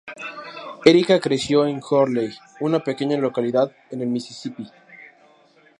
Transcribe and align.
Erica 0.83 1.19
creció 1.19 1.67
en 1.67 1.79
Hurley, 1.87 2.33
una 2.59 2.83
pequeña 2.83 3.19
localidad 3.19 3.71
en 3.91 4.01
el 4.01 4.07
Mississippi. 4.07 4.65